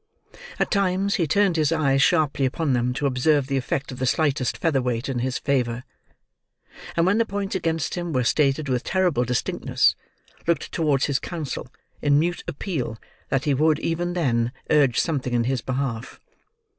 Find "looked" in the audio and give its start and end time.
10.47-10.71